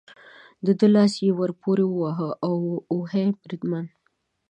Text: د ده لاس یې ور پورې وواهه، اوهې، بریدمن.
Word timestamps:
د 0.65 0.67
ده 0.79 0.87
لاس 0.95 1.13
یې 1.25 1.31
ور 1.39 1.51
پورې 1.61 1.83
وواهه، 1.87 2.29
اوهې، 2.93 3.25
بریدمن. 3.41 3.85